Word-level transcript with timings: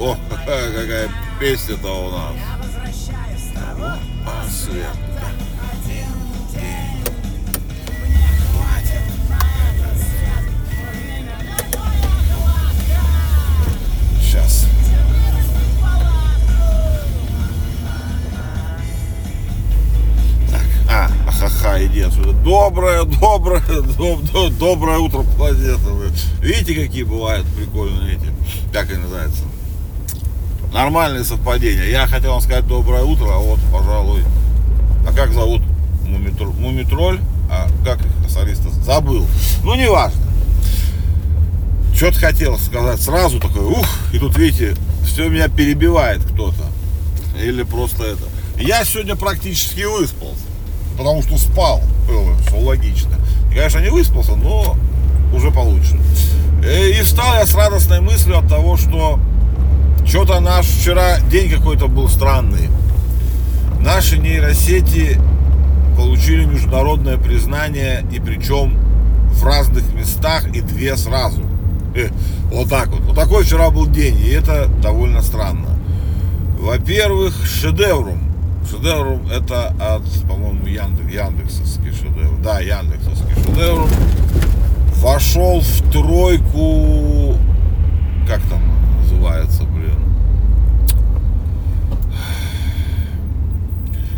О, 0.00 0.16
какая 0.46 1.10
песня-то 1.38 2.06
у 2.06 2.10
нас. 2.10 2.32
А, 4.26 4.46
свет. 4.48 4.86
Сейчас. 14.22 14.64
А, 20.88 21.08
ха-ха, 21.30 21.84
иди 21.84 22.00
отсюда. 22.00 22.32
Доброе, 22.32 23.04
доброе, 23.04 23.60
доб- 23.60 24.22
доб- 24.32 24.58
доброе 24.58 24.96
утро, 24.96 25.24
планета. 25.36 25.78
Видите, 26.40 26.86
какие 26.86 27.02
бывают 27.02 27.46
прикольные 27.54 28.14
эти, 28.16 28.32
как 28.72 28.88
они 28.90 29.02
называются? 29.02 29.42
Нормальные 30.72 31.24
совпадения. 31.24 31.84
Я 31.84 32.06
хотел 32.06 32.32
вам 32.32 32.40
сказать 32.40 32.66
доброе 32.66 33.02
утро, 33.02 33.26
а 33.26 33.38
вот, 33.38 33.58
пожалуй. 33.72 34.22
А 35.06 35.12
как 35.12 35.32
зовут 35.32 35.62
Мумитроль? 36.06 36.54
Мумитроль? 36.54 37.20
А 37.50 37.66
как 37.84 38.00
их 38.00 38.30
солиста? 38.30 38.70
Забыл. 38.84 39.26
Ну, 39.64 39.74
не 39.74 39.90
важно. 39.90 40.20
Что-то 41.94 42.20
хотел 42.20 42.56
сказать 42.58 43.00
сразу 43.00 43.40
такой, 43.40 43.64
ух, 43.64 43.86
и 44.12 44.18
тут, 44.18 44.38
видите, 44.38 44.76
все 45.04 45.28
меня 45.28 45.48
перебивает 45.48 46.22
кто-то. 46.22 46.64
Или 47.42 47.62
просто 47.64 48.04
это. 48.04 48.22
Я 48.58 48.84
сегодня 48.84 49.16
практически 49.16 49.82
выспался, 49.82 50.44
потому 50.96 51.22
что 51.22 51.36
спал, 51.36 51.82
было, 52.06 52.38
что 52.46 52.58
логично. 52.58 53.16
И, 53.50 53.54
конечно, 53.54 53.80
не 53.80 53.90
выспался, 53.90 54.36
но 54.36 54.76
уже 55.34 55.50
получше. 55.50 55.98
Э, 56.64 56.90
И 56.90 57.02
встал 57.02 57.34
я 57.34 57.44
с 57.46 57.54
радостной 57.54 58.00
мыслью 58.00 58.38
от 58.38 58.48
того, 58.48 58.76
что 58.76 59.18
что-то 60.10 60.40
наш 60.40 60.66
вчера 60.66 61.20
день 61.30 61.48
какой-то 61.48 61.86
был 61.86 62.08
странный. 62.08 62.68
Наши 63.78 64.18
нейросети 64.18 65.16
получили 65.96 66.44
международное 66.44 67.16
признание, 67.16 68.04
и 68.10 68.18
причем 68.18 68.76
в 69.32 69.44
разных 69.44 69.94
местах 69.94 70.48
и 70.48 70.62
две 70.62 70.96
сразу. 70.96 71.42
Э, 71.94 72.08
Вот 72.50 72.68
так 72.68 72.88
вот. 72.88 73.02
Вот 73.02 73.14
такой 73.14 73.44
вчера 73.44 73.70
был 73.70 73.86
день, 73.86 74.18
и 74.18 74.30
это 74.30 74.66
довольно 74.82 75.22
странно. 75.22 75.78
Во-первых, 76.58 77.46
шедеврум. 77.46 78.18
Шедеврум 78.68 79.28
это 79.28 79.68
от, 79.78 80.02
по-моему, 80.28 80.66
Яндекс, 80.66 81.14
Яндексовский 81.14 81.92
шедевр. 81.92 82.36
Да, 82.42 82.58
Яндексовский 82.58 83.34
шедеврум. 83.44 83.88
Вошел 84.96 85.60
в 85.60 85.92
тройку, 85.92 87.36
как 88.26 88.40
там 88.50 88.69
называется, 89.20 89.64
блин. 89.64 89.94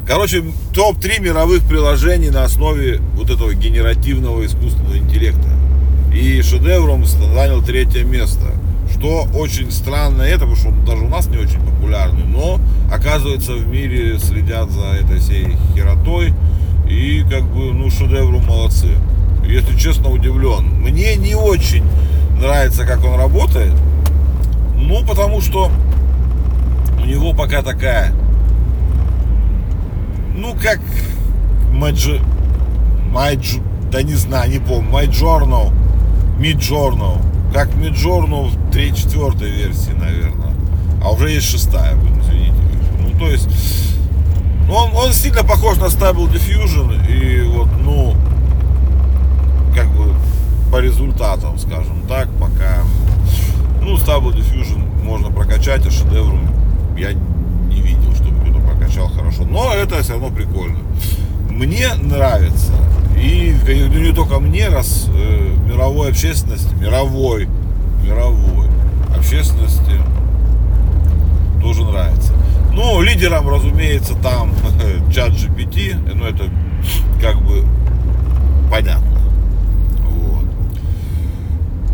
Короче, 0.06 0.44
топ-3 0.74 1.20
мировых 1.20 1.62
приложений 1.62 2.30
на 2.30 2.44
основе 2.44 3.00
вот 3.14 3.30
этого 3.30 3.54
генеративного 3.54 4.44
искусственного 4.44 4.98
интеллекта. 4.98 5.48
И 6.12 6.42
шедевром 6.42 7.04
занял 7.06 7.62
третье 7.62 8.04
место. 8.04 8.46
Что 8.92 9.26
очень 9.34 9.70
странно 9.70 10.22
это, 10.22 10.40
потому 10.40 10.56
что 10.56 10.68
он 10.68 10.84
даже 10.84 11.04
у 11.04 11.08
нас 11.08 11.26
не 11.28 11.38
очень 11.38 11.60
популярный, 11.60 12.24
но 12.24 12.60
оказывается 12.92 13.54
в 13.54 13.66
мире 13.66 14.18
следят 14.18 14.70
за 14.70 14.86
этой 15.00 15.18
всей 15.18 15.56
херотой. 15.74 16.34
И 16.88 17.24
как 17.30 17.44
бы, 17.44 17.72
ну, 17.72 17.90
шедевру 17.90 18.38
молодцы. 18.40 18.88
Если 19.46 19.76
честно, 19.78 20.10
удивлен. 20.10 20.64
Мне 20.82 21.16
не 21.16 21.34
очень 21.34 21.84
нравится, 22.38 22.84
как 22.84 23.04
он 23.04 23.18
работает. 23.18 23.72
Ну, 24.82 25.04
потому 25.06 25.40
что 25.40 25.70
у 27.00 27.04
него 27.04 27.32
пока 27.32 27.62
такая 27.62 28.12
ну 30.42 30.54
как 30.60 30.80
Маджи, 31.72 32.20
Майдж, 33.10 33.58
да 33.90 34.02
не 34.02 34.14
знаю, 34.14 34.50
не 34.50 34.58
помню, 34.58 34.90
Майджорно, 34.90 35.72
Миджорно, 36.38 37.22
как 37.52 37.74
Миджорно 37.76 38.44
в 38.44 38.56
3-4 38.70 39.38
версии, 39.48 39.92
наверное, 39.92 40.52
а 41.02 41.12
уже 41.12 41.30
есть 41.30 41.48
шестая, 41.48 41.94
извините. 41.94 42.54
Ну, 42.98 43.18
то 43.18 43.28
есть, 43.28 43.48
он, 44.70 44.94
он 44.94 45.12
сильно 45.12 45.44
похож 45.44 45.78
на 45.78 45.84
Stable 45.84 46.32
Diffusion, 46.32 47.06
и 47.08 47.42
вот, 47.42 47.68
ну, 47.82 48.14
как 49.74 49.88
бы 49.88 50.14
по 50.70 50.78
результатам, 50.78 51.58
скажем 51.58 52.02
так, 52.08 52.28
пока, 52.40 52.82
ну, 53.82 53.96
Stable 53.96 54.34
Diffusion 54.34 55.04
можно 55.04 55.30
прокачать, 55.30 55.86
а 55.86 55.90
шедевром 55.90 56.48
я 56.96 57.12
не 57.12 57.80
видел, 57.80 58.14
чтобы 58.14 58.40
кто-то 58.40 58.60
прокачал 58.60 59.08
хорошо. 59.08 59.44
Но 59.44 59.72
это 59.72 60.02
все 60.02 60.12
равно 60.12 60.30
прикольно. 60.30 60.78
Мне 61.50 61.88
нравится. 61.94 62.72
И 63.16 63.54
ну, 63.66 64.00
не 64.00 64.12
только 64.12 64.38
мне, 64.40 64.68
раз 64.68 65.08
э, 65.14 65.54
мировой 65.66 66.10
общественности, 66.10 66.74
мировой, 66.74 67.48
мировой 68.02 68.68
общественности 69.16 69.92
тоже 71.60 71.84
нравится. 71.84 72.32
Ну, 72.72 73.00
лидером, 73.02 73.48
разумеется, 73.48 74.14
там 74.14 74.52
чат 75.14 75.30
GPT, 75.30 76.14
ну 76.14 76.24
это 76.24 76.44
как 77.20 77.40
бы 77.42 77.64
понятно. 78.70 79.20
Вот. 80.08 80.44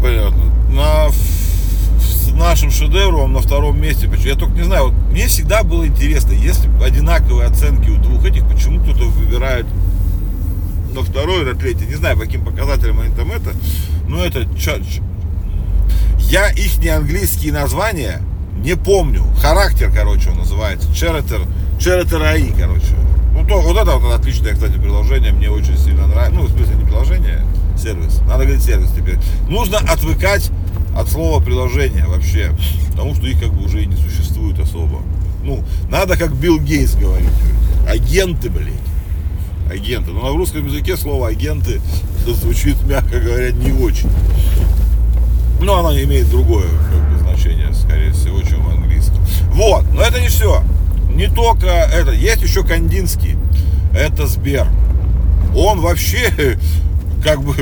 Понятно. 0.01 0.45
На 0.71 1.09
нашим 2.39 2.71
шедевром 2.71 3.33
на 3.33 3.41
втором 3.41 3.81
месте. 3.81 4.09
Я 4.25 4.35
только 4.37 4.55
не 4.55 4.65
знаю, 4.65 4.87
вот 4.87 4.95
мне 5.11 5.27
всегда 5.27 5.63
было 5.63 5.87
интересно, 5.87 6.33
если 6.33 6.69
одинаковые 6.83 7.49
оценки 7.49 7.91
у 7.91 7.97
двух 7.97 8.25
этих, 8.25 8.49
почему 8.49 8.81
кто-то 8.81 9.05
выбирает 9.05 9.67
на 10.95 11.03
второй, 11.03 11.45
на 11.45 11.55
третий, 11.59 11.87
не 11.87 11.95
знаю, 11.97 12.17
по 12.17 12.23
каким 12.25 12.45
показателям 12.45 13.01
они 13.01 13.15
там 13.15 13.31
это, 13.33 13.51
но 14.09 14.25
это 14.25 14.47
ча- 14.59 14.79
ч- 14.79 15.03
я 16.21 16.49
их 16.51 16.79
не 16.79 16.89
английские 16.89 17.53
названия 17.53 18.21
не 18.63 18.75
помню. 18.75 19.23
Характер, 19.41 19.93
короче, 19.95 20.31
он 20.31 20.39
называется. 20.39 20.93
Черетер, 20.95 21.41
Черетер 21.79 22.23
АИ, 22.23 22.51
короче. 22.59 22.97
Ну, 23.33 23.47
то, 23.47 23.61
вот 23.61 23.77
это 23.77 23.97
вот 23.97 24.13
отличное, 24.19 24.53
кстати, 24.53 24.73
приложение, 24.79 25.33
мне 25.33 25.49
очень 25.51 25.79
сильно 25.79 26.07
нравится. 26.07 26.35
Ну, 26.35 26.47
в 26.47 26.51
смысле, 26.51 26.75
не 26.75 26.85
приложение, 26.85 27.45
сервис. 27.81 28.21
Надо 28.27 28.45
говорить 28.45 28.63
сервис 28.63 28.91
теперь. 28.97 29.19
Нужно 29.49 29.79
отвыкать 29.79 30.51
от 30.99 31.09
слова 31.09 31.41
приложение 31.41 32.07
вообще, 32.07 32.51
потому 32.91 33.15
что 33.15 33.27
их 33.27 33.41
как 33.41 33.53
бы 33.53 33.65
уже 33.65 33.83
и 33.83 33.87
не 33.87 33.97
существует 33.97 34.59
особо. 34.59 35.01
Ну, 35.45 35.63
надо 35.91 36.17
как 36.17 36.35
Билл 36.35 36.59
Гейтс 36.59 36.95
говорить. 36.97 37.29
Агенты, 37.89 38.51
блядь. 38.51 38.73
Агенты. 39.71 40.11
Но 40.11 40.23
на 40.23 40.31
русском 40.31 40.67
языке 40.67 40.97
слово 40.97 41.29
агенты 41.29 41.81
звучит, 42.27 42.77
мягко 42.85 43.21
говоря, 43.21 43.53
не 43.53 43.73
очень. 43.73 44.11
Но 45.61 45.79
оно 45.79 45.97
имеет 46.01 46.29
другое 46.31 46.67
как 46.67 47.13
бы, 47.13 47.19
значение, 47.19 47.73
скорее 47.75 48.13
всего, 48.13 48.43
чем 48.43 48.65
в 48.65 48.71
английском. 48.71 49.19
Вот, 49.53 49.85
но 49.93 50.03
это 50.03 50.21
не 50.21 50.29
все. 50.29 50.63
Не 51.15 51.29
только 51.29 51.67
это. 51.67 52.11
Есть 52.13 52.43
еще 52.43 52.65
Кандинский. 52.65 53.37
Это 53.95 54.27
Сбер. 54.27 54.67
Он 55.57 55.81
вообще, 55.81 56.59
как 57.25 57.43
бы, 57.43 57.55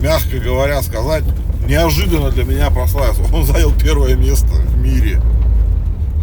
мягко 0.00 0.38
говоря, 0.38 0.80
сказать, 0.82 1.24
неожиданно 1.66 2.30
для 2.30 2.44
меня 2.44 2.70
прославился. 2.70 3.22
Он 3.32 3.44
занял 3.44 3.72
первое 3.72 4.14
место 4.14 4.46
в 4.46 4.78
мире. 4.78 5.20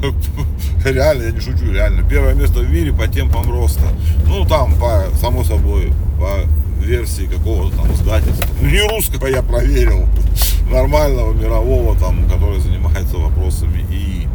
Реально, 0.85 1.23
я 1.23 1.31
не 1.31 1.39
шучу, 1.39 1.71
реально. 1.71 2.07
Первое 2.07 2.33
место 2.33 2.59
в 2.59 2.69
мире 2.71 2.91
по 2.91 3.07
темпам 3.07 3.51
роста. 3.51 3.83
Ну, 4.25 4.45
там, 4.45 4.73
по, 4.75 5.03
само 5.19 5.43
собой, 5.43 5.93
по 6.19 6.39
версии 6.83 7.23
какого-то 7.23 7.77
там 7.77 7.93
издательства. 7.93 8.47
Ну, 8.61 8.69
не 8.69 8.81
русского 8.81 9.27
я 9.27 9.43
проверил. 9.43 10.07
Нормального, 10.71 11.33
мирового, 11.33 11.95
там, 11.99 12.27
который 12.27 12.59
занимается 12.59 13.17
вопросами 13.17 13.85
и 13.91 14.27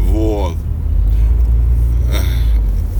вот. 0.00 0.54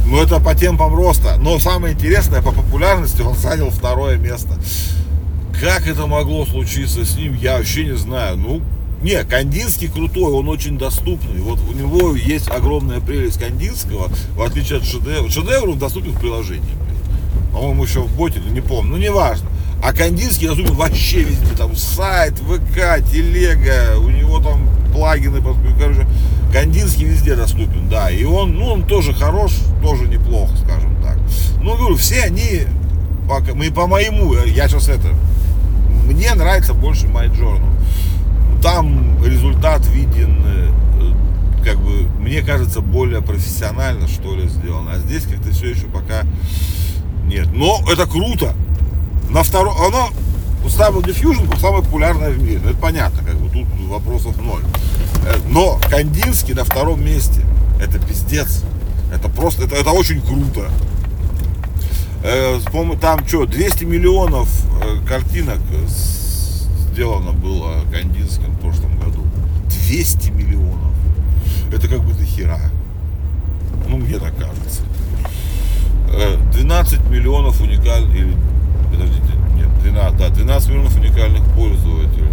Ну, 0.07 0.23
это 0.23 0.41
по 0.41 0.55
темпам 0.55 0.95
роста. 0.95 1.37
Но 1.39 1.59
самое 1.59 1.95
интересное, 1.95 2.43
по 2.43 2.53
популярности 2.53 3.23
он 3.23 3.35
занял 3.35 3.71
второе 3.71 4.17
место. 4.17 4.55
Как 5.61 5.87
это 5.87 6.07
могло 6.07 6.45
случиться 6.47 7.05
с 7.05 7.17
ним, 7.17 7.35
я 7.35 7.59
вообще 7.59 7.85
не 7.85 7.97
знаю. 7.97 8.37
Ну, 8.37 8.63
не, 9.03 9.23
Кандинский 9.25 9.89
крутой, 9.89 10.33
он 10.33 10.49
очень 10.49 10.79
доступный. 10.79 11.41
Вот 11.41 11.61
у 11.69 11.73
него 11.73 12.15
есть 12.15 12.49
огромная 12.49 13.01
прелесть 13.01 13.39
Кандинского, 13.39 14.11
в 14.35 14.43
отличие 14.43 14.79
от 14.79 14.85
шедевра. 14.85 15.29
Шедевр 15.31 15.71
он 15.71 15.79
доступен 15.79 16.13
в 16.13 16.21
приложении. 16.21 16.75
По-моему, 17.53 17.85
еще 17.85 18.01
в 18.01 18.17
боте, 18.17 18.41
не 18.41 18.61
помню, 18.61 18.93
ну 18.93 18.97
неважно. 18.97 19.49
А 19.83 19.93
Кандинский 19.93 20.49
доступен 20.49 20.75
вообще 20.75 21.23
везде. 21.23 21.55
Там 21.57 21.77
сайт, 21.77 22.35
ВК, 22.39 23.05
телега, 23.13 23.99
у 23.99 24.09
него 24.09 24.41
там 24.41 24.69
плагины, 24.93 25.43
короче. 25.79 26.07
Кандинский 26.53 27.05
везде 27.05 27.37
доступен, 27.37 27.89
да. 27.89 28.11
И 28.11 28.25
он, 28.25 28.55
ну, 28.55 28.67
он 28.67 28.85
тоже 28.85 29.13
хорош, 29.13 29.53
тоже 29.83 30.07
неплохо, 30.09 30.57
скажем 30.57 30.97
так. 31.03 31.19
Ну, 31.61 31.77
говорю, 31.77 31.97
все 31.97 32.23
они, 32.23 32.63
по, 33.29 33.41
мы 33.55 33.71
по 33.71 33.87
моему, 33.87 34.35
я 34.35 34.69
сейчас 34.69 34.89
это, 34.89 35.09
мне 36.05 36.35
нравится 36.35 36.75
больше 36.75 37.07
MyJournal. 37.07 38.63
Там 38.63 39.23
результат 39.25 39.87
виден 39.89 40.43
э, 40.47 40.71
как 41.65 41.79
бы, 41.79 42.07
мне 42.21 42.43
кажется, 42.43 42.81
более 42.81 43.23
профессионально, 43.23 44.07
что 44.07 44.35
ли, 44.37 44.49
сделано. 44.49 44.93
А 44.93 44.99
здесь 44.99 45.25
как-то 45.25 45.51
все 45.51 45.71
еще 45.71 45.87
пока 45.87 46.25
нет. 47.27 47.49
Но 47.53 47.81
это 47.91 48.07
круто. 48.07 48.55
На 49.31 49.43
втором, 49.43 49.75
оно, 49.81 50.11
Stable 50.65 51.05
Diffusion 51.05 51.59
самое 51.59 51.83
популярное 51.83 52.31
в 52.31 52.43
мире. 52.43 52.61
Ну, 52.63 52.71
это 52.71 52.79
понятно, 52.79 53.23
как 53.25 53.37
бы, 53.37 53.49
тут 53.49 53.67
вопросов 53.89 54.37
ноль. 54.37 54.63
Э, 55.27 55.37
но 55.49 55.81
Кандинский 55.91 56.55
на 56.55 56.65
втором 56.65 57.05
месте. 57.05 57.41
Это 57.81 57.99
пиздец. 57.99 58.63
Это 59.13 59.29
просто, 59.29 59.65
это, 59.65 59.77
это 59.77 59.91
очень 59.91 60.21
круто. 60.21 60.71
Э, 62.27 62.59
там 63.03 63.29
что, 63.29 63.45
200 63.45 63.85
миллионов 63.85 64.49
э, 64.83 64.97
картинок 65.07 65.59
сделано 66.91 67.33
было 67.33 67.83
Кандинским 67.93 68.51
в 68.53 68.61
прошлом 68.61 68.99
году. 68.99 69.23
200 69.89 70.31
миллионов. 70.31 70.93
Это 71.71 71.87
как 71.87 72.03
бы 72.03 72.15
до 72.15 72.25
хера. 72.25 72.61
Ну, 73.87 73.99
мне 73.99 74.19
так 74.19 74.35
кажется. 74.39 74.83
12 76.55 76.99
э, 76.99 77.13
миллионов 77.13 77.61
уникальных, 77.61 78.17
или, 78.17 78.35
подождите, 78.91 79.35
нет, 79.57 79.69
12, 79.83 80.19
да, 80.19 80.29
12 80.31 80.69
миллионов 80.71 80.97
уникальных 80.97 81.45
пользователей. 81.55 82.33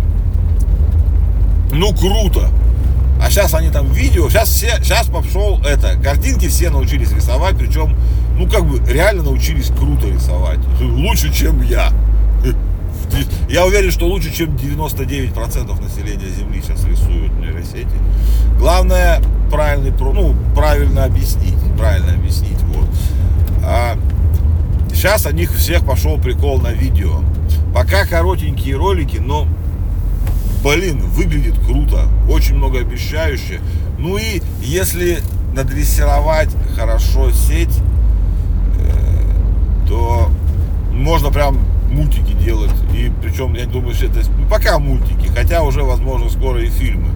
Ну, 1.73 1.93
круто. 1.93 2.49
А 3.21 3.29
сейчас 3.29 3.53
они 3.53 3.69
там 3.69 3.91
видео, 3.91 4.29
сейчас 4.29 4.49
все, 4.49 4.77
сейчас 4.81 5.07
пошел 5.07 5.61
это, 5.63 5.95
картинки 6.01 6.47
все 6.47 6.69
научились 6.69 7.11
рисовать, 7.11 7.57
причем, 7.57 7.95
ну, 8.37 8.47
как 8.47 8.65
бы, 8.65 8.79
реально 8.91 9.23
научились 9.23 9.67
круто 9.67 10.07
рисовать. 10.07 10.59
Лучше, 10.79 11.33
чем 11.33 11.61
я. 11.61 11.91
Я 13.49 13.65
уверен, 13.65 13.91
что 13.91 14.07
лучше, 14.07 14.33
чем 14.33 14.55
99% 14.55 15.81
населения 15.81 16.29
Земли 16.29 16.61
сейчас 16.61 16.83
рисуют 16.85 17.33
нейросети. 17.39 17.87
Главное, 18.57 19.21
правильный, 19.51 19.91
ну, 19.99 20.35
правильно 20.55 21.03
объяснить, 21.03 21.57
правильно 21.77 22.13
объяснить, 22.13 22.61
вот. 22.63 22.87
А 23.63 23.97
сейчас 24.93 25.25
о 25.25 25.31
них 25.31 25.53
всех 25.53 25.85
пошел 25.85 26.17
прикол 26.17 26.59
на 26.59 26.71
видео. 26.71 27.21
Пока 27.73 28.05
коротенькие 28.05 28.75
ролики, 28.75 29.17
но, 29.17 29.47
блин, 30.63 31.01
выглядит 31.01 31.59
круто, 31.59 32.07
очень 32.29 32.55
многообещающе. 32.55 33.59
Ну 33.97 34.17
и 34.17 34.41
если 34.61 35.19
надрессировать 35.53 36.49
хорошо 36.75 37.31
сеть, 37.31 37.77
то 39.91 40.31
можно 40.93 41.31
прям 41.31 41.59
мультики 41.91 42.31
делать. 42.31 42.71
И 42.95 43.11
причем, 43.21 43.53
я 43.55 43.65
думаю, 43.65 43.93
что 43.93 44.05
это 44.05 44.21
ну, 44.37 44.47
пока 44.49 44.79
мультики, 44.79 45.27
хотя 45.35 45.63
уже, 45.63 45.83
возможно, 45.83 46.29
скоро 46.29 46.63
и 46.63 46.69
фильмы. 46.69 47.09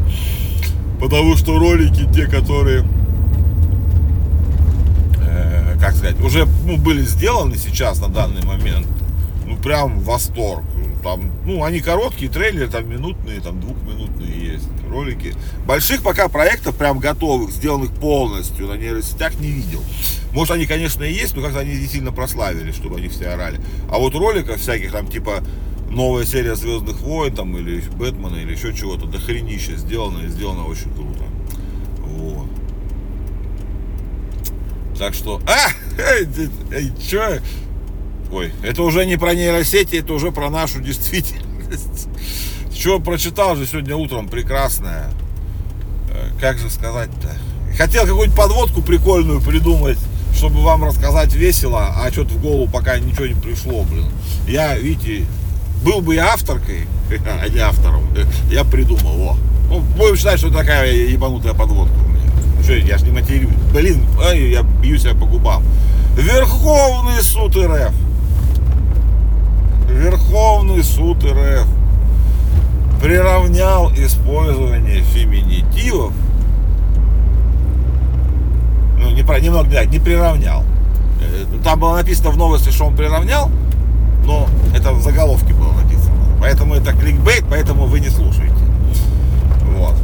Потому 1.00 1.38
что 1.38 1.58
ролики, 1.58 2.06
те, 2.14 2.28
которые, 2.28 2.86
э, 5.22 5.78
как 5.80 5.94
сказать, 5.94 6.20
уже 6.20 6.46
ну, 6.66 6.76
были 6.76 7.02
сделаны 7.04 7.56
сейчас 7.56 8.02
на 8.02 8.10
данный 8.10 8.44
момент, 8.44 8.88
ну 9.46 9.56
прям 9.56 10.02
восторг. 10.02 10.66
Там, 11.02 11.32
ну, 11.46 11.64
они 11.64 11.80
короткие, 11.80 12.30
трейлеры 12.30 12.68
там 12.68 12.90
минутные, 12.90 13.40
там 13.40 13.62
двухминутные 13.62 14.54
есть 14.54 14.68
ролики. 14.90 15.34
Больших 15.66 16.02
пока 16.02 16.28
проектов 16.28 16.76
прям 16.76 17.00
готовых, 17.00 17.52
сделанных 17.52 17.92
полностью 17.92 18.68
на 18.68 18.74
нейросетях 18.74 19.40
не 19.40 19.52
видел. 19.52 19.82
Может, 20.36 20.54
они, 20.54 20.66
конечно, 20.66 21.02
и 21.06 21.14
есть, 21.14 21.34
но 21.34 21.42
как-то 21.42 21.60
они 21.60 21.76
не 21.76 21.88
сильно 21.88 22.12
прославились, 22.12 22.76
чтобы 22.76 22.98
они 22.98 23.08
все 23.08 23.30
орали. 23.30 23.62
А 23.90 23.98
вот 23.98 24.16
роликов 24.16 24.60
всяких 24.60 24.92
там, 24.92 25.08
типа, 25.08 25.42
новая 25.90 26.26
серия 26.26 26.56
Звездных 26.56 27.00
войн, 27.00 27.34
там, 27.34 27.58
или 27.58 27.80
Бэтмена, 27.80 28.36
или 28.36 28.52
еще 28.52 28.74
чего-то, 28.74 29.06
до 29.06 29.18
хренища 29.18 29.78
сделано, 29.78 30.26
и 30.26 30.28
сделано 30.28 30.66
очень 30.66 30.94
круто. 30.94 31.24
Вот. 32.00 32.50
Так 35.00 35.14
что, 35.14 35.42
а, 35.48 35.70
эй, 35.98 36.28
эй, 36.74 36.92
что? 37.02 37.42
Ой, 38.30 38.52
это 38.62 38.84
уже 38.84 39.06
не 39.06 39.16
про 39.16 39.36
нейросети, 39.36 39.96
это 39.96 40.12
уже 40.12 40.34
про 40.34 40.50
нашу 40.50 40.82
действительность. 40.82 42.10
Что 42.78 43.00
прочитал 43.00 43.56
же 43.56 43.66
сегодня 43.66 43.96
утром 43.96 44.28
прекрасное. 44.28 45.12
Э, 46.12 46.28
как 46.42 46.58
же 46.58 46.70
сказать-то? 46.70 47.38
Хотел 47.78 48.04
какую-нибудь 48.04 48.36
подводку 48.36 48.82
прикольную 48.82 49.42
придумать 49.42 49.98
чтобы 50.36 50.62
вам 50.62 50.84
рассказать 50.84 51.34
весело, 51.34 51.94
а 51.98 52.12
что-то 52.12 52.34
в 52.34 52.42
голову 52.42 52.68
пока 52.68 53.00
ничего 53.00 53.26
не 53.26 53.34
пришло, 53.34 53.84
блин. 53.84 54.06
Я, 54.48 54.78
видите, 54.78 55.26
был 55.84 56.02
бы 56.02 56.16
я 56.16 56.34
авторкой, 56.34 56.88
а 57.42 57.48
не 57.48 57.60
автором, 57.60 58.04
я 58.50 58.64
придумал, 58.64 59.30
о. 59.30 59.38
Ну, 59.70 59.80
будем 59.98 60.16
считать, 60.16 60.40
что 60.40 60.52
такая 60.52 60.92
ебанутая 60.92 61.54
подводка 61.54 61.96
у 62.06 62.10
меня. 62.10 62.32
Ну, 62.58 62.64
что, 62.64 62.74
я 62.74 62.98
ж 62.98 63.02
не 63.04 63.12
матерюсь. 63.12 63.50
Блин, 63.74 64.02
ай, 64.24 64.50
я 64.50 64.62
бью 64.62 64.98
себя 64.98 65.16
по 65.16 65.26
губам. 65.26 65.64
Верховный 66.16 67.22
суд 67.22 67.56
РФ. 67.56 67.94
Верховный 69.90 70.84
суд 70.84 71.24
РФ 71.24 71.68
приравнял 73.02 73.92
использование 73.94 75.02
феминитивов 75.02 76.14
не, 79.16 79.24
про, 79.24 79.40
немного, 79.40 79.70
да, 79.70 79.86
не 79.86 80.00
приравнял. 80.00 80.64
Э, 81.22 81.46
там 81.64 81.80
было 81.80 81.96
написано 81.96 82.30
в 82.32 82.38
новости, 82.38 82.70
что 82.70 82.86
он 82.86 82.96
приравнял, 82.96 83.50
но 84.26 84.48
это 84.76 84.92
в 84.92 85.02
заголовке 85.02 85.54
было 85.54 85.72
написано. 85.72 86.16
Поэтому 86.40 86.76
это 86.76 86.94
кликбейт, 86.94 87.46
поэтому 87.50 87.86
вы 87.86 88.00
не 88.00 88.10
слушаете. 88.10 88.54
Вот. 89.78 89.96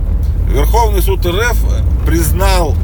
Верховный 0.47 1.01
суд 1.01 1.25
РФ 1.25 1.57
признал 2.05 2.75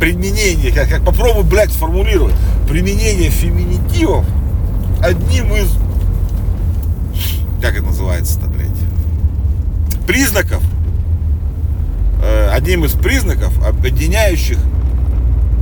применение, 0.00 0.72
как, 0.72 0.88
как 0.88 1.04
попробуй, 1.04 1.44
блядь, 1.44 1.72
сформулировать, 1.72 2.34
применение 2.68 3.30
феминитивов 3.30 4.24
одним 5.02 5.54
из, 5.54 5.70
как 7.60 7.74
это 7.74 7.84
называется-то, 7.84 8.46
блядь, 8.46 8.68
признаков 10.06 10.62
одним 12.58 12.84
из 12.84 12.92
признаков, 12.92 13.52
объединяющих 13.64 14.58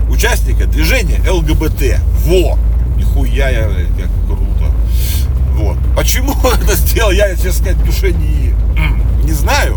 участника 0.09 0.65
движения 0.65 1.21
ЛГБТ. 1.31 2.01
Во! 2.25 2.59
Нихуя 2.97 3.51
я, 3.51 3.65
как 3.65 4.11
круто. 4.27 4.73
Вот. 5.53 5.77
Почему 5.95 6.33
это 6.63 6.75
сделал, 6.75 7.11
я, 7.11 7.29
честно 7.37 7.53
сказать, 7.53 7.77
в 7.77 7.85
душе 7.85 8.13
не, 8.13 8.55
не 9.25 9.33
знаю. 9.33 9.77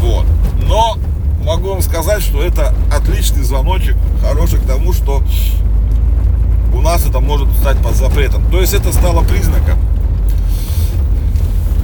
Вот. 0.00 0.26
Но 0.68 0.98
могу 1.44 1.70
вам 1.70 1.80
сказать, 1.80 2.22
что 2.22 2.42
это 2.42 2.74
отличный 2.94 3.42
звоночек, 3.42 3.96
хороший 4.20 4.58
к 4.58 4.66
тому, 4.66 4.92
что 4.92 5.22
у 6.74 6.80
нас 6.82 7.06
это 7.06 7.20
может 7.20 7.50
стать 7.56 7.78
под 7.78 7.96
запретом. 7.96 8.44
То 8.50 8.60
есть 8.60 8.74
это 8.74 8.92
стало 8.92 9.24
признаком 9.24 9.78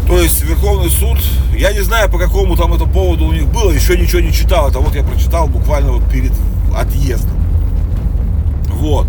то 0.09 0.19
есть 0.19 0.43
Верховный 0.43 0.89
суд, 0.89 1.19
я 1.55 1.71
не 1.75 1.83
знаю, 1.83 2.09
по 2.09 2.19
какому 2.19 2.57
там 2.57 2.73
это 2.73 2.87
поводу 2.87 3.27
у 3.27 3.33
них 3.33 3.47
было, 3.49 3.71
еще 3.71 3.97
ничего 3.99 4.21
не 4.21 4.33
читал. 4.33 4.71
Это 4.71 4.79
вот 4.79 4.95
я 4.95 5.05
прочитал 5.05 5.49
буквально 5.49 5.93
вот 5.93 6.11
перед 6.11 6.33
отъездом. 6.75 7.37
Вот. 8.69 9.07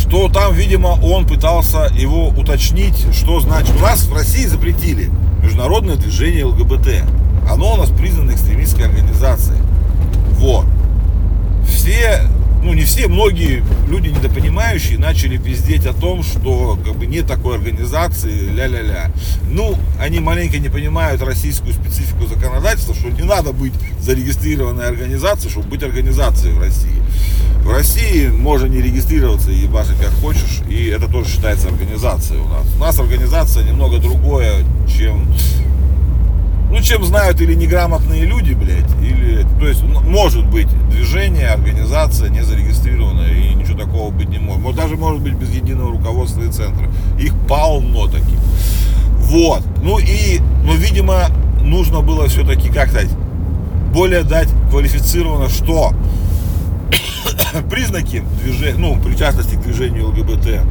Что 0.00 0.30
там, 0.30 0.54
видимо, 0.54 0.98
он 1.02 1.26
пытался 1.26 1.90
его 1.94 2.28
уточнить, 2.28 3.06
что 3.12 3.40
значит. 3.40 3.76
У 3.78 3.82
нас 3.82 4.04
в 4.04 4.14
России 4.14 4.46
запретили 4.46 5.10
международное 5.42 5.96
движение 5.96 6.46
ЛГБТ. 6.46 7.04
Оно 7.50 7.74
у 7.74 7.76
нас 7.76 7.90
признано 7.90 8.30
экстремистской 8.30 8.86
организацией. 8.86 9.58
Вот. 10.38 10.64
Все 11.68 12.22
ну 12.68 12.74
не 12.74 12.84
все, 12.84 13.08
многие 13.08 13.64
люди 13.88 14.08
недопонимающие 14.08 14.98
начали 14.98 15.38
пиздеть 15.38 15.86
о 15.86 15.94
том, 15.94 16.22
что 16.22 16.78
как 16.84 16.96
бы 16.96 17.06
нет 17.06 17.26
такой 17.26 17.56
организации, 17.56 18.50
ля-ля-ля. 18.50 19.10
Ну, 19.48 19.74
они 19.98 20.20
маленько 20.20 20.58
не 20.58 20.68
понимают 20.68 21.22
российскую 21.22 21.72
специфику 21.72 22.26
законодательства, 22.26 22.94
что 22.94 23.08
не 23.08 23.22
надо 23.22 23.54
быть 23.54 23.72
зарегистрированной 24.00 24.86
организацией, 24.86 25.50
чтобы 25.50 25.68
быть 25.68 25.82
организацией 25.82 26.52
в 26.52 26.60
России. 26.60 27.02
В 27.62 27.70
России 27.70 28.28
можно 28.28 28.66
не 28.66 28.82
регистрироваться 28.82 29.50
и 29.50 29.60
ебашить 29.60 29.98
как 29.98 30.12
хочешь, 30.20 30.60
и 30.68 30.88
это 30.88 31.08
тоже 31.08 31.30
считается 31.30 31.68
организацией 31.68 32.40
у 32.40 32.48
нас. 32.48 32.66
У 32.76 32.80
нас 32.80 33.00
организация 33.00 33.64
немного 33.64 33.96
другое, 33.96 34.56
чем 34.94 35.26
ну, 36.70 36.80
чем 36.82 37.04
знают 37.04 37.40
или 37.40 37.54
неграмотные 37.54 38.24
люди, 38.24 38.52
блядь, 38.52 38.90
или, 39.00 39.46
то 39.58 39.66
есть, 39.66 39.82
может 39.82 40.46
быть, 40.46 40.68
движение, 40.90 41.48
организация 41.48 42.28
не 42.28 42.42
зарегистрированная, 42.42 43.32
и 43.32 43.54
ничего 43.54 43.78
такого 43.78 44.10
быть 44.10 44.28
не 44.28 44.38
может. 44.38 44.76
Даже 44.76 44.96
может 44.96 45.22
быть 45.22 45.34
без 45.34 45.50
единого 45.50 45.92
руководства 45.92 46.42
и 46.42 46.50
центра. 46.50 46.88
Их 47.18 47.32
полно 47.48 48.06
таких. 48.06 48.38
Вот. 49.18 49.62
Ну 49.82 49.98
и, 49.98 50.40
ну, 50.64 50.74
видимо, 50.74 51.28
нужно 51.62 52.00
было 52.00 52.28
все-таки 52.28 52.68
как-то 52.68 53.00
более 53.92 54.22
дать 54.22 54.48
квалифицированно, 54.70 55.48
что 55.48 55.92
признаки 57.70 58.22
движения, 58.42 58.78
ну, 58.78 59.00
причастности 59.00 59.54
к 59.54 59.62
движению 59.62 60.08
ЛГБТ 60.08 60.62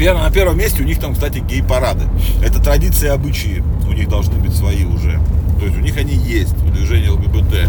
на 0.00 0.30
первом 0.30 0.58
месте 0.58 0.82
у 0.82 0.84
них 0.84 0.98
там, 0.98 1.14
кстати, 1.14 1.38
гей-парады. 1.38 2.06
Это 2.42 2.60
традиции 2.60 3.06
и 3.06 3.10
обычаи 3.10 3.62
у 3.88 3.92
них 3.92 4.08
должны 4.08 4.34
быть 4.38 4.54
свои 4.54 4.84
уже. 4.84 5.20
То 5.58 5.66
есть 5.66 5.76
у 5.76 5.80
них 5.80 5.96
они 5.96 6.14
есть, 6.14 6.54
у 6.62 6.70
движения 6.70 7.10
ЛГБТ. 7.10 7.68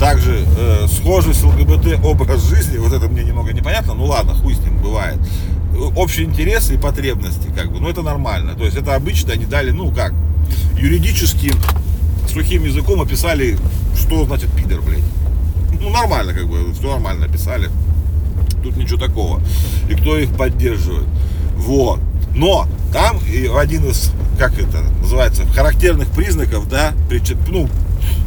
Также 0.00 0.44
э, 0.58 0.86
схожий 0.88 1.34
с 1.34 1.42
ЛГБТ 1.42 2.04
образ 2.04 2.48
жизни, 2.48 2.78
вот 2.78 2.92
это 2.92 3.08
мне 3.08 3.24
немного 3.24 3.52
непонятно, 3.52 3.94
ну 3.94 4.06
ладно, 4.06 4.34
хуй 4.34 4.54
с 4.54 4.58
ним 4.58 4.78
бывает. 4.78 5.18
Общие 5.94 6.26
интересы 6.26 6.74
и 6.74 6.78
потребности, 6.78 7.48
как 7.54 7.70
бы, 7.70 7.80
ну 7.80 7.88
это 7.88 8.02
нормально. 8.02 8.54
То 8.54 8.64
есть 8.64 8.76
это 8.76 8.94
обычно 8.94 9.32
они 9.32 9.46
дали, 9.46 9.70
ну 9.70 9.90
как, 9.92 10.12
юридически 10.78 11.52
сухим 12.28 12.64
языком 12.64 13.00
описали, 13.00 13.56
что 13.96 14.24
значит 14.24 14.50
пидор, 14.52 14.80
блядь. 14.82 15.04
Ну 15.80 15.90
нормально, 15.90 16.32
как 16.32 16.48
бы, 16.48 16.72
все 16.72 16.90
нормально 16.90 17.26
описали. 17.26 17.70
Тут 18.62 18.76
ничего 18.76 18.98
такого. 18.98 19.40
И 19.88 19.94
кто 19.94 20.18
их 20.18 20.34
поддерживает. 20.36 21.06
Вот. 21.66 22.00
Но 22.34 22.68
там 22.92 23.18
один 23.58 23.90
из, 23.90 24.12
как 24.38 24.56
это 24.58 24.82
называется, 25.00 25.44
характерных 25.46 26.08
признаков, 26.12 26.68
да, 26.68 26.94
прич, 27.08 27.32
ну, 27.48 27.68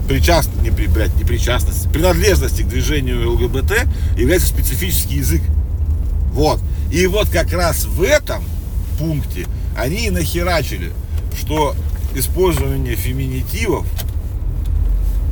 причаст, 0.10 0.50
не, 0.62 0.70
блядь, 0.72 1.16
не 1.16 1.24
причастности, 1.24 1.88
принадлежности 1.88 2.64
к 2.64 2.68
движению 2.68 3.32
ЛГБТ 3.32 3.88
является 4.18 4.50
специфический 4.50 5.16
язык. 5.16 5.42
Вот. 6.34 6.60
И 6.92 7.08
вот 7.08 7.30
как 7.30 7.54
раз 7.54 7.86
в 7.86 8.04
этом 8.04 8.44
пункте 9.00 9.46
они 9.78 10.08
и 10.08 10.10
нахерачили, 10.10 10.92
что 11.40 11.76
использование 12.16 12.96
феминитивов, 12.96 13.86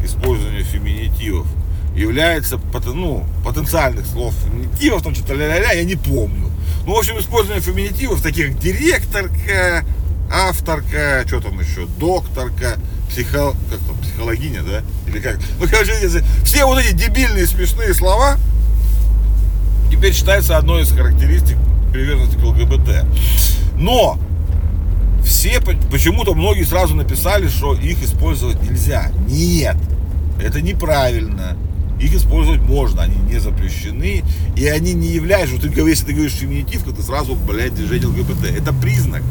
использование 0.02 0.64
феминитивов 0.64 1.46
является 1.94 2.58
ну, 2.86 3.26
потенциальных 3.44 4.06
слов 4.06 4.34
феминитивов, 4.46 5.02
там 5.02 5.14
что-то 5.14 5.34
ля-ля-ля, 5.34 5.74
я 5.74 5.84
не 5.84 5.96
помню. 5.96 6.52
Ну, 6.86 6.96
в 6.96 6.98
общем, 6.98 7.20
использование 7.20 7.62
феминитивов, 7.62 8.22
таких 8.22 8.58
директорка, 8.60 9.86
авторка, 10.32 11.24
что 11.28 11.42
там 11.42 11.60
еще, 11.60 11.86
докторка, 11.98 12.78
психо, 13.10 13.54
как 13.70 13.80
там, 13.88 13.98
психологиня, 13.98 14.62
да? 14.64 14.84
Или 15.08 15.20
как? 15.20 15.40
Ну, 15.60 15.68
короче, 15.70 15.94
все 16.44 16.66
вот 16.66 16.80
эти 16.80 16.94
дебильные 16.94 17.46
смешные 17.48 17.94
слова 17.94 18.38
теперь 19.92 20.14
считаются 20.14 20.58
одной 20.58 20.84
из 20.84 20.92
характеристик 20.92 21.58
приверженности 21.92 22.36
к 22.36 22.44
ЛГБТ. 22.44 23.06
Но 23.76 24.20
все 25.24 25.60
почему-то 25.62 26.34
многие 26.34 26.64
сразу 26.64 26.96
написали, 26.96 27.48
что 27.48 27.74
их 27.74 28.02
использовать 28.04 28.62
нельзя. 28.62 29.12
Нет, 29.28 29.78
это 30.42 30.62
неправильно. 30.62 31.58
Их 32.00 32.13
использовать 32.13 32.62
можно, 32.62 33.04
они 33.04 33.16
не 33.16 33.39
запрещены, 33.39 34.24
и 34.56 34.68
они 34.68 34.94
не 34.94 35.08
являются, 35.08 35.58
что 35.58 35.70
ты, 35.70 35.82
если 35.82 36.06
ты 36.06 36.13
говоришь 36.13 36.34
феминитив, 36.34 36.84
то 36.84 36.92
ты 36.92 37.01
сразу, 37.01 37.36
блядь, 37.36 37.74
движение 37.74 38.08
ЛГБТ. 38.08 38.46
Это 38.46 38.72
признак 38.74 39.24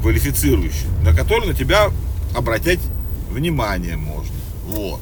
квалифицирующий, 0.00 0.86
на 1.04 1.14
который 1.14 1.48
на 1.48 1.54
тебя 1.54 1.90
обратять 2.34 2.80
внимание 3.30 3.96
можно. 3.96 4.34
Вот. 4.66 5.00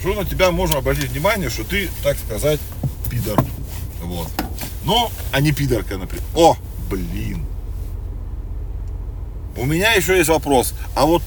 Что 0.00 0.14
на 0.14 0.24
тебя 0.26 0.50
можно 0.50 0.78
обратить 0.78 1.10
внимание, 1.10 1.48
что 1.48 1.64
ты, 1.64 1.88
так 2.02 2.18
сказать, 2.18 2.60
пидор. 3.10 3.42
Вот. 4.02 4.28
Ну, 4.84 5.10
а 5.32 5.40
не 5.40 5.52
пидорка, 5.52 5.96
например. 5.96 6.24
О, 6.34 6.56
блин. 6.90 7.46
У 9.56 9.64
меня 9.64 9.92
еще 9.92 10.18
есть 10.18 10.28
вопрос. 10.28 10.74
А 10.94 11.06
вот 11.06 11.22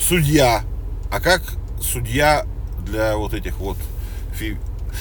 судья, 0.00 0.64
а 1.12 1.20
как 1.20 1.42
судья 1.80 2.46
для 2.84 3.16
вот 3.16 3.34
этих 3.34 3.58
вот 3.58 3.76
фи... 4.34 4.56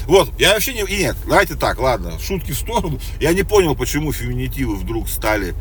Вот, 0.07 0.31
я 0.39 0.53
вообще 0.53 0.73
не... 0.73 0.83
Нет, 0.83 1.17
давайте 1.25 1.55
так, 1.55 1.79
ладно, 1.79 2.19
шутки 2.19 2.51
в 2.51 2.57
сторону. 2.57 2.99
Я 3.19 3.33
не 3.33 3.43
понял, 3.43 3.75
почему 3.75 4.11
феминитивы 4.11 4.75
вдруг 4.75 5.09
стали 5.09 5.55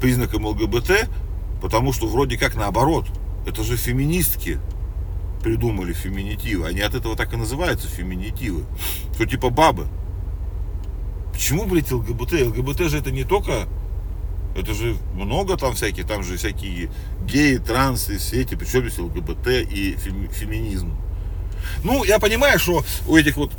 признаком 0.00 0.46
ЛГБТ, 0.46 1.08
потому 1.62 1.92
что 1.92 2.06
вроде 2.06 2.38
как 2.38 2.54
наоборот. 2.54 3.06
Это 3.46 3.64
же 3.64 3.76
феминистки 3.76 4.58
придумали 5.42 5.92
феминитивы. 5.92 6.66
Они 6.66 6.80
от 6.80 6.94
этого 6.94 7.16
так 7.16 7.32
и 7.32 7.36
называются 7.36 7.88
феминитивы. 7.88 8.64
Что 9.14 9.26
типа 9.26 9.50
бабы. 9.50 9.86
Почему, 11.32 11.64
блядь, 11.64 11.90
ЛГБТ? 11.90 12.32
ЛГБТ 12.32 12.80
же 12.90 12.98
это 12.98 13.10
не 13.10 13.24
только 13.24 13.66
это 14.56 14.74
же 14.74 14.96
много 15.14 15.56
там 15.56 15.74
всяких, 15.74 16.06
там 16.06 16.22
же 16.22 16.36
всякие 16.36 16.90
геи, 17.24 17.56
трансы, 17.58 18.18
все 18.18 18.42
эти, 18.42 18.56
причем 18.56 18.80
здесь 18.82 18.98
ЛГБТ 18.98 19.46
и 19.70 19.96
феминизм. 19.96 20.92
Ну, 21.84 22.04
я 22.04 22.18
понимаю, 22.18 22.58
что 22.58 22.84
у 23.06 23.16
этих 23.16 23.36
вот, 23.36 23.52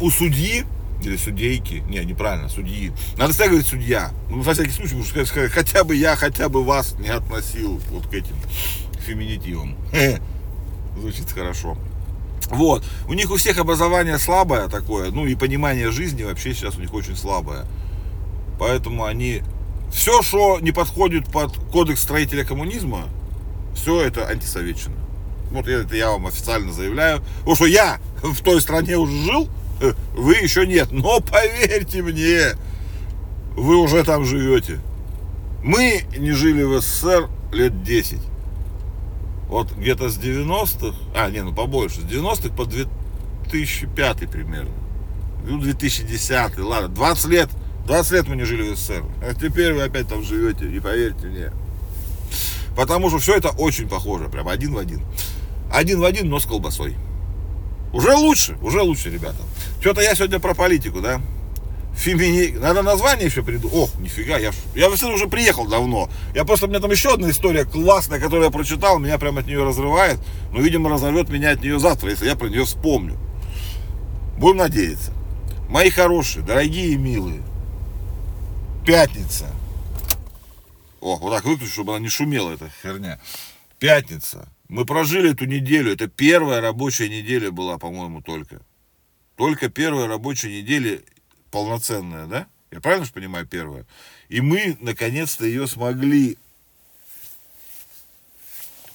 у 0.00 0.10
судьи, 0.10 0.64
или 1.02 1.16
судейки, 1.16 1.84
не, 1.88 2.04
неправильно, 2.04 2.48
судьи, 2.48 2.92
надо 3.16 3.32
всегда 3.32 3.46
говорить 3.46 3.66
судья, 3.66 4.10
ну, 4.28 4.42
во 4.42 4.54
всякий 4.54 4.70
случай, 4.70 4.96
потому 4.96 5.26
что 5.26 5.48
хотя 5.48 5.84
бы 5.84 5.94
я, 5.94 6.16
хотя 6.16 6.48
бы 6.48 6.64
вас 6.64 6.96
не 6.98 7.08
относил 7.08 7.80
вот 7.90 8.06
к 8.06 8.14
этим 8.14 8.36
феминитивам. 9.06 9.76
Звучит 10.98 11.30
хорошо. 11.30 11.76
Вот. 12.50 12.84
У 13.08 13.14
них 13.14 13.30
у 13.30 13.36
всех 13.36 13.58
образование 13.58 14.18
слабое 14.18 14.68
такое, 14.68 15.10
ну 15.10 15.26
и 15.26 15.34
понимание 15.34 15.90
жизни 15.90 16.22
вообще 16.22 16.54
сейчас 16.54 16.76
у 16.76 16.80
них 16.80 16.92
очень 16.94 17.16
слабое. 17.16 17.66
Поэтому 18.58 19.04
они... 19.04 19.42
Все, 19.92 20.22
что 20.22 20.58
не 20.60 20.70
подходит 20.70 21.30
под 21.32 21.56
кодекс 21.72 22.02
строителя 22.02 22.44
коммунизма, 22.44 23.04
все 23.74 24.02
это 24.02 24.26
антисоветчина. 24.28 24.96
Вот 25.50 25.66
это 25.66 25.96
я 25.96 26.10
вам 26.10 26.26
официально 26.26 26.72
заявляю. 26.72 27.22
Потому 27.38 27.56
что 27.56 27.66
я 27.66 27.98
в 28.22 28.42
той 28.42 28.60
стране 28.60 28.96
уже 28.96 29.12
жил, 29.12 29.48
э, 29.80 29.92
вы 30.14 30.34
еще 30.34 30.66
нет. 30.66 30.88
Но 30.90 31.20
поверьте 31.20 32.02
мне, 32.02 32.52
вы 33.56 33.76
уже 33.76 34.04
там 34.04 34.24
живете. 34.24 34.80
Мы 35.62 36.04
не 36.16 36.32
жили 36.32 36.62
в 36.62 36.80
СССР 36.80 37.28
лет 37.52 37.82
10. 37.82 38.18
Вот 39.48 39.72
где-то 39.72 40.10
с 40.10 40.18
90-х, 40.18 40.96
а, 41.14 41.30
не, 41.30 41.42
ну 41.42 41.54
побольше, 41.54 42.02
с 42.02 42.04
90-х 42.04 42.54
по 42.54 42.66
2005 42.66 44.30
примерно. 44.30 44.70
Ну, 45.46 45.58
2010, 45.58 46.58
ладно, 46.58 46.88
20 46.88 47.26
лет 47.26 47.48
20 47.88 48.12
лет 48.12 48.28
мы 48.28 48.36
не 48.36 48.44
жили 48.44 48.70
в 48.70 48.76
СССР. 48.76 49.02
А 49.22 49.32
теперь 49.32 49.72
вы 49.72 49.82
опять 49.82 50.06
там 50.08 50.22
живете, 50.22 50.70
и 50.70 50.78
поверьте 50.78 51.26
мне. 51.26 51.50
Потому 52.76 53.08
что 53.08 53.18
все 53.18 53.34
это 53.34 53.48
очень 53.48 53.88
похоже, 53.88 54.28
прям 54.28 54.46
один 54.46 54.74
в 54.74 54.78
один. 54.78 55.00
Один 55.72 56.00
в 56.00 56.04
один, 56.04 56.28
но 56.28 56.40
с 56.40 56.46
колбасой. 56.46 56.96
Уже 57.92 58.14
лучше, 58.14 58.56
уже 58.62 58.82
лучше, 58.82 59.10
ребята. 59.10 59.38
Что-то 59.80 60.00
я 60.00 60.14
сегодня 60.14 60.38
про 60.38 60.54
политику, 60.54 61.00
да? 61.00 61.20
Фемини... 61.96 62.56
Надо 62.58 62.82
название 62.82 63.26
еще 63.26 63.42
приду. 63.42 63.68
Ох, 63.72 63.98
нифига, 63.98 64.38
я, 64.38 64.52
я 64.74 64.88
уже 64.88 65.26
приехал 65.26 65.66
давно. 65.66 66.08
Я 66.34 66.44
просто, 66.44 66.66
у 66.66 66.68
меня 66.68 66.80
там 66.80 66.90
еще 66.90 67.14
одна 67.14 67.30
история 67.30 67.64
классная, 67.64 68.20
которую 68.20 68.44
я 68.44 68.50
прочитал, 68.50 68.98
меня 68.98 69.18
прям 69.18 69.38
от 69.38 69.46
нее 69.46 69.64
разрывает. 69.64 70.18
Но, 70.52 70.60
видимо, 70.60 70.90
разорвет 70.90 71.28
меня 71.28 71.50
от 71.50 71.62
нее 71.62 71.78
завтра, 71.80 72.10
если 72.10 72.26
я 72.26 72.36
про 72.36 72.48
нее 72.48 72.64
вспомню. 72.64 73.18
Будем 74.38 74.58
надеяться. 74.58 75.12
Мои 75.68 75.90
хорошие, 75.90 76.44
дорогие 76.44 76.92
и 76.92 76.96
милые, 76.96 77.42
Пятница. 78.86 79.46
О, 81.00 81.16
вот 81.16 81.34
так 81.34 81.44
выключу, 81.44 81.70
чтобы 81.70 81.92
она 81.92 82.00
не 82.00 82.08
шумела, 82.08 82.52
эта 82.52 82.70
херня. 82.82 83.20
Пятница. 83.78 84.48
Мы 84.68 84.84
прожили 84.84 85.32
эту 85.32 85.46
неделю. 85.46 85.92
Это 85.92 86.08
первая 86.08 86.60
рабочая 86.60 87.08
неделя 87.08 87.50
была, 87.50 87.78
по-моему, 87.78 88.20
только. 88.20 88.60
Только 89.36 89.68
первая 89.70 90.06
рабочая 90.06 90.60
неделя 90.60 91.00
полноценная, 91.50 92.26
да? 92.26 92.48
Я 92.70 92.80
правильно 92.80 93.06
же 93.06 93.12
понимаю, 93.12 93.46
первая? 93.46 93.86
И 94.28 94.42
мы, 94.42 94.76
наконец-то, 94.80 95.46
ее 95.46 95.66
смогли 95.66 96.36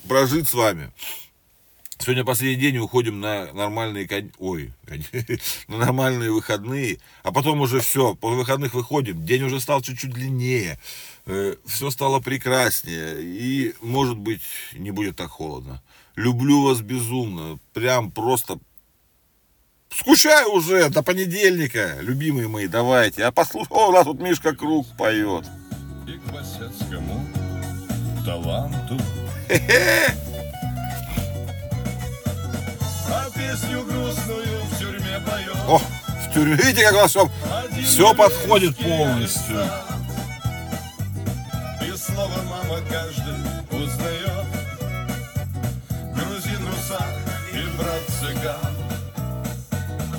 прожить 0.07 0.47
с 0.47 0.53
вами. 0.53 0.91
Сегодня 1.99 2.25
последний 2.25 2.61
день 2.61 2.77
уходим 2.77 3.19
на 3.19 3.53
нормальные, 3.53 4.31
ой, 4.39 4.73
на 5.67 5.77
нормальные 5.77 6.31
выходные, 6.31 6.99
а 7.21 7.31
потом 7.31 7.61
уже 7.61 7.79
все, 7.81 8.15
после 8.15 8.37
выходных 8.37 8.73
выходим, 8.73 9.25
день 9.25 9.43
уже 9.43 9.59
стал 9.59 9.81
чуть-чуть 9.81 10.11
длиннее, 10.11 10.79
э, 11.25 11.55
все 11.65 11.89
стало 11.91 12.19
прекраснее 12.19 13.17
и, 13.21 13.73
может 13.81 14.17
быть, 14.17 14.41
не 14.73 14.91
будет 14.91 15.15
так 15.15 15.29
холодно. 15.29 15.81
Люблю 16.15 16.63
вас 16.63 16.81
безумно, 16.81 17.59
прям 17.73 18.11
просто 18.11 18.59
скучаю 19.89 20.51
уже 20.51 20.89
до 20.89 21.03
понедельника, 21.03 21.97
любимые 22.01 22.47
мои, 22.47 22.67
давайте. 22.67 23.23
А 23.23 23.31
послушай, 23.31 23.71
о, 23.71 23.89
у 23.89 23.91
нас 23.91 24.05
тут 24.05 24.19
Мишка 24.19 24.55
Круг 24.55 24.87
поет. 24.97 25.45
И 26.07 26.17
к 26.17 26.33
басяцкому 26.33 27.25
таланту. 28.25 28.97
Песню 33.43 33.83
грустную 33.83 34.63
в 34.71 34.79
тюрьме 34.79 35.19
поет. 35.25 35.55
О, 35.67 35.77
в 35.77 36.33
тюрьме, 36.33 36.55
видите, 36.55 36.83
как 36.83 36.93
у 36.93 36.97
вас 36.97 37.11
все, 37.11 37.29
все 37.83 38.13
подходит 38.13 38.77
полностью. 38.77 39.65